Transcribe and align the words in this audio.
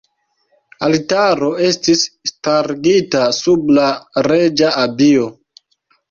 Altaro 0.85 1.49
estis 1.65 2.01
starigita 2.29 3.21
sub 3.39 3.69
la 3.79 3.91
reĝa 4.29 4.71
abio. 4.85 5.29